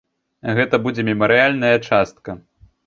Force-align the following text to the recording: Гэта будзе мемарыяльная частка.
Гэта 0.59 0.79
будзе 0.87 1.01
мемарыяльная 1.11 1.75
частка. 1.89 2.31